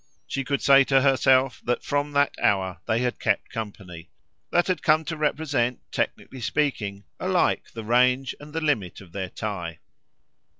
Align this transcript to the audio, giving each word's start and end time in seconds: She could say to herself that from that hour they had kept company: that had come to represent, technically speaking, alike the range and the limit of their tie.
She 0.25 0.43
could 0.43 0.63
say 0.63 0.83
to 0.85 1.01
herself 1.01 1.61
that 1.63 1.83
from 1.83 2.13
that 2.13 2.33
hour 2.41 2.79
they 2.87 3.01
had 3.01 3.19
kept 3.19 3.51
company: 3.51 4.09
that 4.51 4.65
had 4.65 4.81
come 4.81 5.05
to 5.05 5.15
represent, 5.15 5.79
technically 5.91 6.41
speaking, 6.41 7.03
alike 7.19 7.65
the 7.75 7.83
range 7.83 8.33
and 8.39 8.51
the 8.51 8.61
limit 8.61 8.99
of 8.99 9.11
their 9.11 9.29
tie. 9.29 9.77